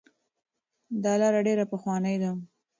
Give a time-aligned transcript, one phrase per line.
[1.03, 2.31] دا لاره ډیره پخوانۍ ده.